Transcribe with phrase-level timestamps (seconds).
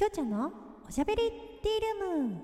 [0.00, 0.50] きょうちゃんの
[0.88, 1.30] おしゃべり
[1.62, 2.40] ティールーム。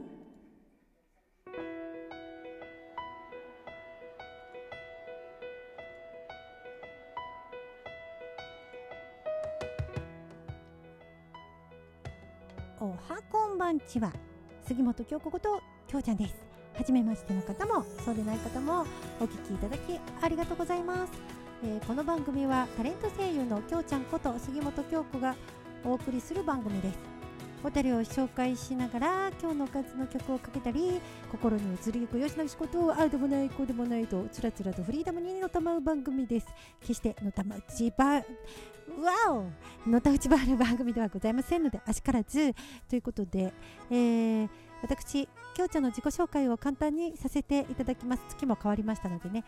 [12.79, 14.13] おはこんばんちは
[14.69, 16.35] 杉本京子こときょうちゃんです。
[16.77, 18.85] 初めましての方もそうでない方も
[19.19, 21.13] お聞きいただきありがとうございます、
[21.65, 25.35] えーこの番組はタレント声優のきょうちゃんこと杉本京子が
[25.87, 27.16] お送りする番組です。
[27.67, 31.01] ホテルを紹介しながら今日のおかずの曲をかけたり
[31.33, 36.47] 心に移りゆくよしな仕事をああでもないこうでもないとつらつらとフリーダムにのたまう番組です。
[36.81, 38.23] 決してのたまうちばわ
[39.85, 42.55] おのたうちばある番組ではございませんのであしからず。
[42.89, 43.53] ということで、
[43.91, 44.49] えー
[44.83, 48.23] 私きょうちゃんの自己紹介を簡単にさせていただきます。
[48.29, 49.43] 月も変わりましたのでね。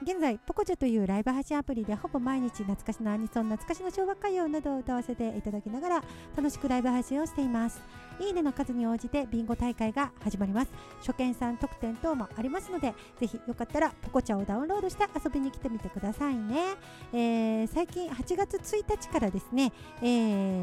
[0.00, 6.04] 現在ポコチャというライブ配信アプリでほぼ毎日懐かしのアニソン懐かしの昭和歌謡などを歌わせていただきながら
[6.36, 7.82] 楽しくライブ配信をしています。
[8.20, 10.70] いいねの数に応じてビンゴ大会が始まります。
[11.00, 16.74] 初見さん特典等もありますのでぜひよかったらポコチャをダウンロードして遊びに来てみてくださいね、
[17.12, 20.04] えー最近8月1日からですね、え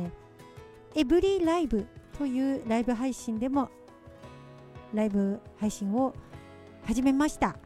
[0.05, 0.09] ー
[0.97, 1.85] エブリーライブ
[2.17, 3.69] というライブ配信でも
[4.93, 6.15] ライブ配信を
[6.85, 7.57] 始めました。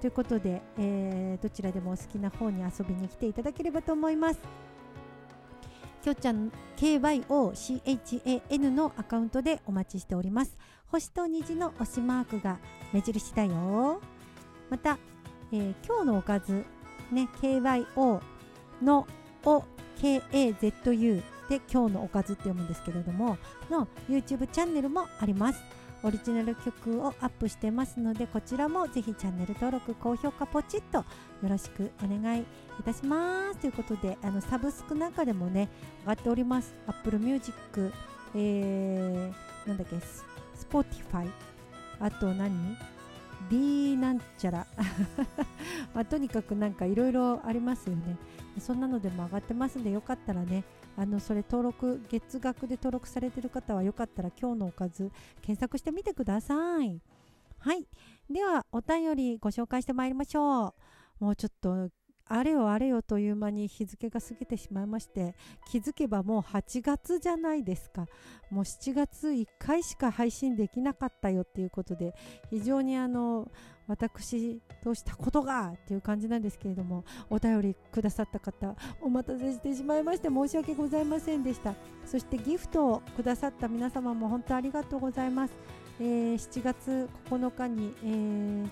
[0.00, 4.40] ということで、えーどちらでもお好きな方に遊びに来ていただければと思います。
[6.02, 10.56] きょうちゃん KYOCHAN のアカウントでお待ちしております。
[10.86, 12.58] 星と虹の推しマークが
[12.92, 14.00] 目印だよ。
[14.70, 14.98] また、
[15.52, 16.64] えー今日のおかず
[17.12, 18.20] ね KYO
[18.82, 19.06] の
[19.44, 23.38] OKAZU で今日のおかずって読むんですけれども
[23.70, 25.77] の YouTube チャンネルもあります。
[26.02, 31.04] オリジナル曲をアップしてますのでこちらもぜひチャンネル登録高評価ポチッとよ
[31.42, 32.44] ろしくお願いい
[32.84, 33.58] たします。
[33.58, 35.68] ということであのサブスクなんかでもね
[36.02, 36.74] 上がっております。
[36.86, 37.92] Apple Music
[38.34, 41.28] えー、なんだっけ Spotify
[41.98, 42.76] あと何
[43.50, 44.66] ？B なんちゃら。
[45.94, 48.16] まあ、とにかくなんかいろいろありますよね。
[48.60, 50.64] そんなのでも上がってますんでよかったらね
[50.98, 57.00] あのそれ登録月額で登録されてる方はよかったら今日のおかず検索してみてください。
[57.58, 57.86] はい。
[58.28, 60.74] ではお便りご紹介してまいりましょ
[61.20, 61.24] う。
[61.24, 61.88] もうちょっと
[62.28, 65.34] あれよあれよという間に日付が過ぎてしまいまして
[65.70, 68.06] 気づけばもう8月じゃないですか。
[68.50, 72.14] もう7月1回しか配信できなかったよっていうことで
[72.50, 73.50] 非常にあの
[73.86, 81.74] 私どうしたことがっていう感じなんですけれどもお便りくださった方お待たせしてしまいまして申し訳ございませんでした。
[82.04, 85.54] そしてギフトをくださった皆様も本当ありがとうございます、
[86.00, 88.68] えー7月9日に、えー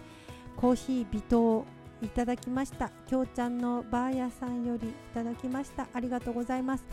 [0.56, 1.66] コーヒー微糖
[2.02, 2.90] いただきました。
[3.06, 5.88] きょうちゃんのバー屋さんよりいただきました。
[5.92, 6.84] ありがとうございます。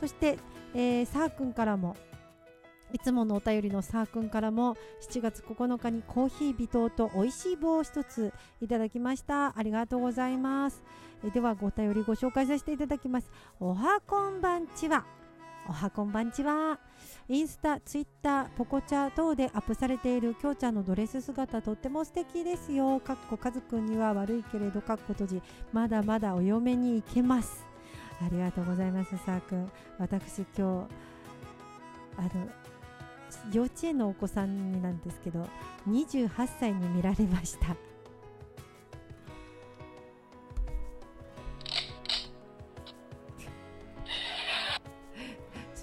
[0.00, 0.38] そして、
[0.74, 1.96] えー、サーくんからも
[2.92, 4.76] いつものお便りのサーくんからも
[5.10, 9.58] 7月9日にコーヒー微糖と美味しい棒を一ついただきました。
[9.58, 10.82] ありがとうございます。
[11.24, 13.30] えーではご便りご紹介させていただきます。
[13.58, 15.15] おはこんばんちは。
[15.68, 16.78] おはこんばんちは。
[17.28, 23.00] インスタ、ツイッター、ポコチャ等でアップされているきょうちゃんのドレス姿とっても素敵ですよ。
[23.00, 27.66] かっこかずくんには悪いけれどかっこ閉じまだまだお嫁に行けます。
[28.24, 30.62] ありがとうございますさーくん私今日
[32.16, 32.30] あの
[33.52, 35.46] 幼稚園のお子さんになんですけど
[35.88, 37.85] 28歳に見られました。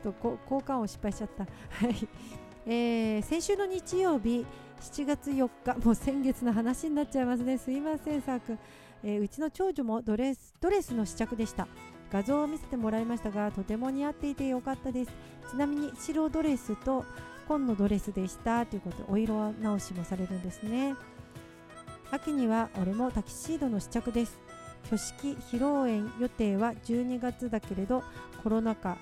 [0.08, 1.44] ょっと交換を失敗しちゃった。
[1.86, 2.08] はい、
[2.66, 4.46] えー先週の日曜日
[4.82, 7.58] 7月4日もう先月の話になっちゃいますね。
[7.58, 8.60] すいませんさーくん、
[9.04, 11.68] えーうちの長女もドレスドレスの試着でした。
[12.12, 15.12] 画像を見せてもらいましたがとても似合っていてよかったです。
[15.50, 17.06] ちなみに白ドレスと
[17.48, 18.66] 紺のドレスでした。
[18.66, 20.96] ということでお色直しもされるんですね。
[22.12, 24.40] 秋には俺もタキシードの試着です。
[24.86, 28.04] 挙式披露宴予定は12月だけれど
[28.44, 28.98] コロナ禍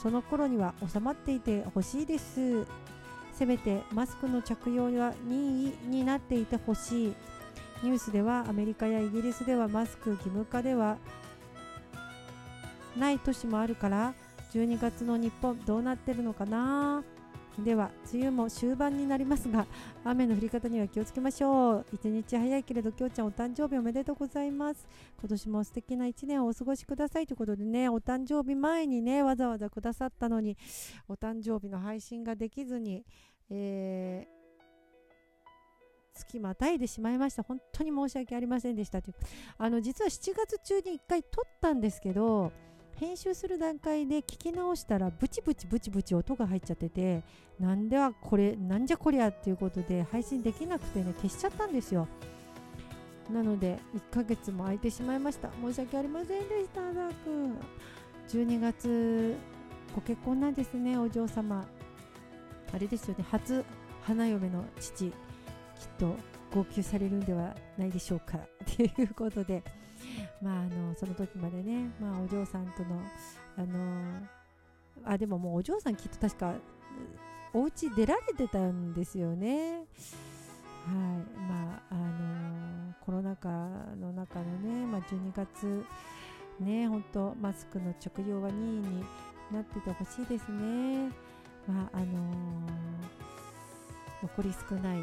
[0.00, 2.66] その頃には収まっていてほしいです。
[3.32, 7.14] せめてマスクの着用は任意になっていてほしい。
[7.82, 10.98] ニュースではアメリカやイギリスではマスク義務化では
[12.96, 14.14] ない都市もあるから
[14.52, 17.04] 12月の日本どうなってるのかな。
[17.64, 19.66] では梅雨も終盤になりますが
[20.04, 21.86] 雨の降り方には気をつけましょう。
[21.92, 24.86] 一日早いけれどきょうちゃんお誕生日おめでとうございます。
[25.18, 30.56] 今年も素敵な一年をお過ごしくださいということでねお誕生日前にねわざわざくださったのに
[31.08, 33.04] お誕生日の配信ができずに、
[33.50, 34.38] えー
[36.18, 37.44] 月またいでしまいました。
[37.44, 39.14] 本当に申し訳ありませんでしたという。
[39.56, 42.50] あの実は7月中に1回撮ったんですけど
[42.98, 47.22] 編集する段階で聞き直したらブチブチブチブチ音が入っちゃってて
[47.60, 52.08] なんではこれなんじゃこりゃっていうことで配信できなくてね消しちゃったんですよ。
[53.32, 55.48] なので1ヶ月も空いてしまいました。
[55.62, 57.56] 申し訳ありませんでしたダー君。
[58.28, 59.36] 12月
[59.94, 61.64] ご結婚なんですねお嬢様。
[62.72, 63.64] あれですよね初
[64.02, 65.12] 花嫁の父きっ
[65.98, 66.16] と
[66.52, 68.38] 号泣されるんではないでしょうか。
[68.76, 69.62] ということで
[70.42, 73.00] まああのその時までね、まあ、お嬢さんとの
[73.56, 74.28] あの
[75.04, 76.54] あでももうお嬢さんきっと確か
[77.52, 79.84] お家出られてたんですよね。
[80.86, 80.94] はい。
[81.48, 83.48] まああのコロナ禍
[84.00, 85.84] の中のね、まあ、12月
[86.60, 89.04] ね本当マスクの着用は任意に
[89.50, 91.08] なっててほしいですね。
[91.66, 93.27] まああのー
[94.22, 95.02] 残り少ない、え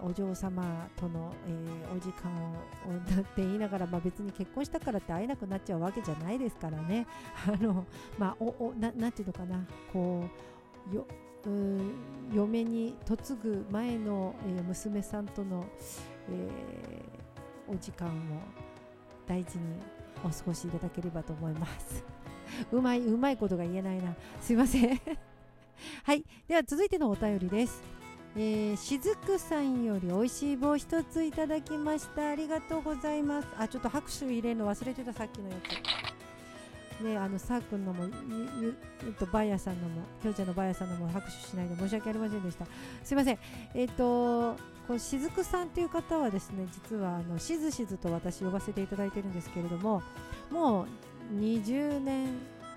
[0.00, 7.06] ー、お嬢様との、えー、お時間をなって言いながら、まあ、別に結婚したからって会えなくなっちゃうわけじゃないですからね。
[7.46, 7.84] あの
[8.18, 10.24] まあ、おおななんていうのかなこ
[10.92, 15.66] うよう嫁に嫁ぐ前の、えー、娘さんとの、
[16.30, 18.12] えー、お時間を
[19.26, 19.64] 大事に
[20.24, 22.02] お過ごしいただければと思います。
[22.72, 24.14] うまいうまいことが言えないな。
[24.40, 25.00] すいません
[26.04, 26.24] はい。
[26.48, 27.93] では続いてのお便りです。
[28.36, 32.30] えー、しずくさんより美味しい棒一ついただきました。
[32.30, 33.48] ありがとうございます。
[33.56, 35.56] あちょっと拍手入れるの忘れてたさっきのや
[37.00, 37.02] つ。
[37.04, 42.66] ねあのさーくんのもゆゆとバイヤーさんのもきょうちゃんのバイヤーさんのも拍手しないで申し訳ありませんでした。
[43.04, 43.38] すいません。
[43.74, 50.02] えっ、ー、とこのしずくさんという方はですね実はあのしずしずと私呼ばせていただいてるんですけれども
[50.50, 50.86] もう
[51.40, 52.28] 20年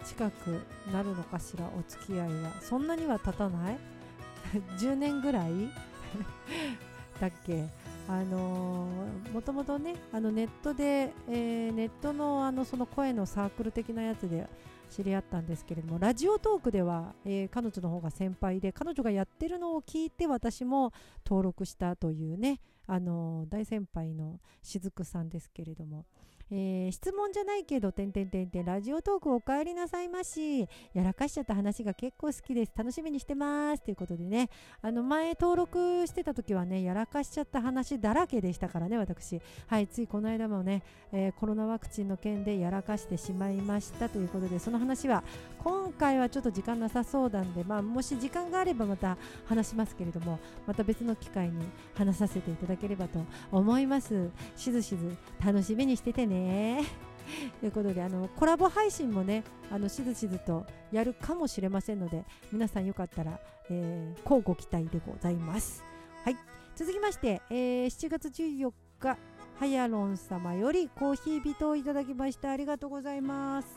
[0.06, 0.62] 近く
[0.94, 2.52] なるのかしらお付き合いは。
[2.62, 3.97] そんなには経たない。
[4.80, 5.52] 10年ぐらい？
[7.20, 7.68] だっけ？
[8.10, 14.48] あのー、もともとねあのネットで、えー、ネットのあのその声のサークル的なやつで
[14.90, 20.94] 知り合ったんですけれどもラジオトークでは、えー、彼女の方が先輩で彼女がやってるのを聞いて私も
[21.26, 26.06] 登録したというねあの大先輩のしずくさんですけれども
[26.50, 30.62] えー、質問じゃないけど、てんてんてんてん、ラジオトークお帰りなさいまし。
[30.94, 32.72] やらかしちゃった話が結構好きです。
[32.76, 33.84] 楽しみにしてます。
[33.84, 34.50] ということでね、
[34.82, 39.42] あの、前登録してた時はね、やらかしちゃった話だらけでしたからね、私。
[39.68, 45.26] はい、ついこの間もね、えー、コロナワクチンの件でやらかしてしまいましたということで、その話は、
[45.60, 49.18] 今回はちょっと時間なさそうなんで、まあ、もし時間があればまた
[49.48, 53.20] 話しますけれども、また別の機会に話させていただきければと
[53.52, 54.30] 思います。
[54.56, 56.84] しずしず楽しみにしててね。
[57.60, 63.40] ということであのコラボ配信もねあのしずしずとやるかもしれませんので皆さんよかったら、
[63.70, 65.84] えー、交互期待でございます。
[66.24, 66.38] はい
[66.76, 69.18] 続きまして、えー、7月14日
[69.60, 73.68] ハヤロン様よりコーヒー人をいただきましたありがとうございます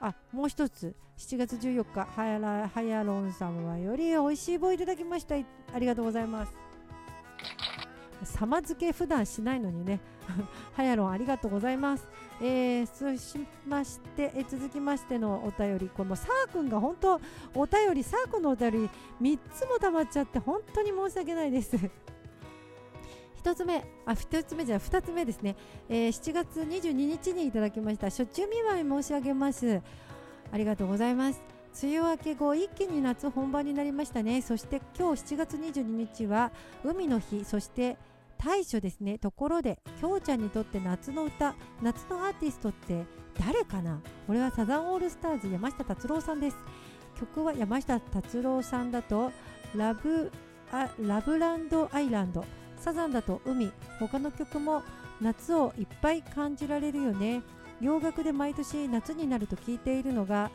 [0.00, 5.36] あもう一つ7月14日ハヤハヤロン様より美味しい棒いただきました
[5.72, 6.63] ありがとうございます
[8.24, 10.00] 様付け普段しないのにね
[10.72, 12.08] はやろんありがとうございます。
[12.40, 17.20] えー、そうしまして、えー、続きましてのお便り、このサー君が本当、
[17.54, 18.90] お便り、サー君のお便り
[19.20, 21.76] 3つも溜まっちゃって、本当に申し訳ないです。
[23.42, 25.56] 1つ目、あ、1つ目じゃ2つ目ですね、
[25.88, 29.80] えー、7月22日にいただきました、しょっちゅう見舞い申し上げます。
[30.50, 31.54] ありがとうございます。
[31.82, 36.52] 梅雨明け後一気に夏本番になりましたねそして今日7月22日は
[36.84, 37.96] 海の日そして
[38.44, 39.18] 大暑ですね。
[39.18, 43.04] ところできょうちゃんにとって夏の歌夏のアーティストって
[43.38, 44.00] 誰かな？
[44.28, 46.56] 俺はサザンオールスターズ山下達郎さんです。
[47.18, 49.32] 曲は山下達郎さんだと
[49.74, 50.30] ラブ
[50.70, 52.44] あラブランドアイランド
[52.78, 53.72] サザンだと海。
[53.98, 54.82] 他の曲も
[55.20, 57.42] 夏をいっぱい感じられるよね。
[57.80, 60.50] 洋楽で毎年夏になると聴いているのが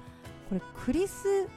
[0.47, 1.47] これクリス・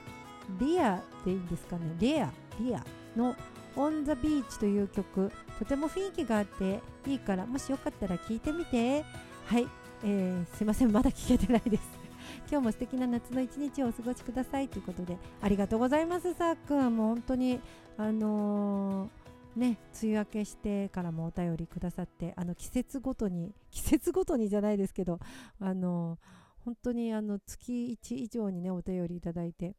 [0.58, 1.94] リアでいいんですかね？
[1.98, 2.84] リアリア
[3.16, 3.36] の
[3.76, 5.30] 「オン・ザ・ビーチ」という曲。
[5.58, 9.04] とても雰囲気があっていいからもしよかったら聞いてみて。
[9.46, 9.68] はい、
[10.04, 10.92] えー、すいません。
[10.92, 11.82] まだ聞けてないです。
[12.50, 14.68] 今日も素敵な夏の一日をお過ごしください。
[14.68, 17.60] ということでありがとうございますさっくんもう本当に
[17.96, 25.18] あのー、ね梅雨明けしてからもお便りくださってあの季節ごとに 季節ごとにじゃないですけど
[25.60, 26.18] あの、
[26.64, 29.76] 本当にあの月1以上にねお便りいただいて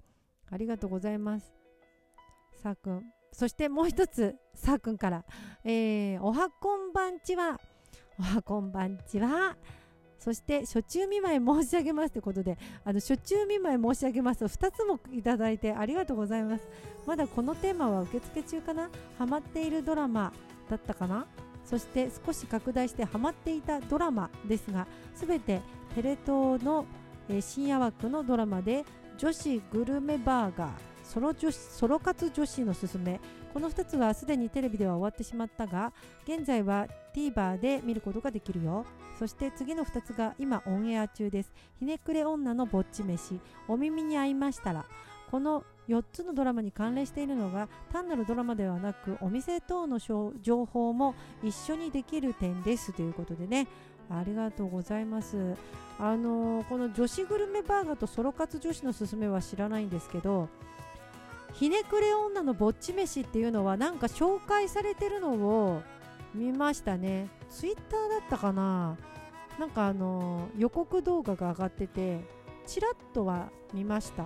[0.49, 1.53] ありがとうございます。
[2.61, 5.25] さっくんそしてもう一つ、さーくんから、
[5.63, 7.59] えー、おはこんばんちは、
[8.19, 9.57] おはこんばんちは、
[10.19, 16.67] そして、初中見舞い申し上げますということで、あの、初中見舞い申し上げますと、2つもいただいてありがとうございます。
[17.05, 18.89] まだこのテーマは受付中かな？
[19.17, 20.31] ハマっているドラマ
[20.69, 21.25] だったかな？
[21.65, 25.59] そして少し拡大してハマっていたドラマですが、すべて
[25.95, 26.85] テレ東の、
[27.27, 28.85] えー、深夜枠のドラマで
[29.17, 30.71] 女子グルメバーガー
[31.13, 33.19] ソロ女子ソロ活女子のすすめ。
[33.53, 35.93] この2つはすでにテレビでは終わってしまったが
[36.23, 38.83] 現在は TVer で見ることができるよ。
[39.19, 41.53] そして次の2つが今オンエア中です。
[41.77, 43.39] ひねくれ女のぼっち飯。
[43.67, 44.85] お耳に合いましたら
[45.29, 52.91] この4つのドラマに関連しているのが単なるドラマではなくお店等の情報も一緒にできる点です。
[52.91, 53.67] ということでね。
[54.09, 55.55] ありがとうございます。
[55.99, 60.49] あのー、この女子グルメバーガーとソロ活女子のすすめは知らないんですけど
[61.53, 65.81] ひねくれ女のぼっち飯っていうのはなんか紹介されてるのを
[66.33, 67.29] 見ましたね。
[67.49, 68.97] ツイッターだったかな。
[69.59, 72.21] なんかあの予告動画が上がってて
[72.65, 74.25] ちらっとは見ました。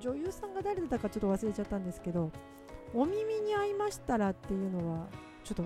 [0.00, 2.30] 女優さんが誰だったかちょっと忘れちゃったんですけど
[2.92, 5.08] お耳に合いましたらっていうのは
[5.42, 5.64] ちょっと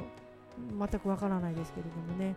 [0.57, 2.37] 全くわからないですけれどもね。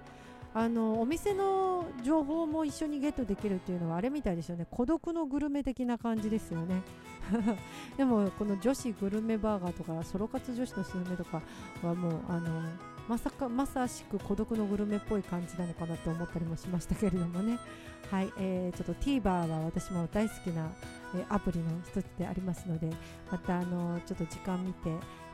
[0.53, 4.67] あのお店の情報も一緒にゲットできるっていうのはあれみたいですよね。
[4.69, 6.81] 孤独のグルメ的な感じですよね。
[7.97, 11.41] でもこの女子グルメバーガーとかソロ活女子のスルメとか
[11.81, 12.61] はもうあの
[13.07, 17.57] まさかまさしく孤独のグルメっぽい感じなのかなと思ったりもしましたけれどもね。
[18.11, 20.69] はい、えー、ちょっと TVer は私も大好きな、
[21.15, 22.89] えー、アプリの一つでありますので
[23.31, 24.89] またあのちょっと時間見て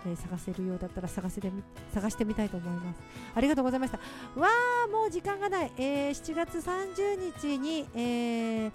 [0.05, 1.51] えー、探せるようだったら探せて
[1.91, 2.99] 探してみたいと思います。
[3.35, 3.97] ありがとうございました。
[4.39, 5.71] わー、もう時間がない。
[5.75, 8.71] えー、7月30日に、えー、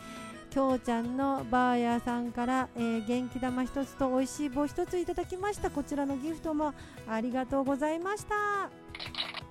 [0.51, 6.75] きょうちゃんのバーヤーさんから、えー、元気玉1つと美味しい棒1ついただきましたこちらのギフトも
[7.09, 9.42] ありがとうございました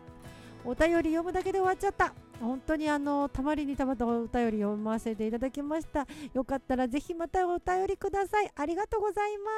[0.63, 2.13] お便り読むだけで終わっちゃった。
[2.39, 6.07] 本当にあのたまりにたまったお便り読ませていただきました。
[6.33, 8.51] よかったらぜひまたお便りください。
[8.55, 9.51] ありがとうございま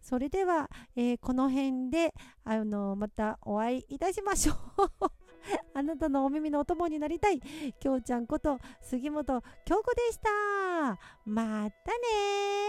[0.00, 0.08] す。
[0.08, 2.12] それでは、えー、この辺で
[2.44, 4.56] あのまたお会いいたしましょう。
[5.74, 7.40] あなたのお耳のお供になりたい。
[7.78, 10.98] きょうちゃんこと杉本京子でした。
[11.24, 12.64] またね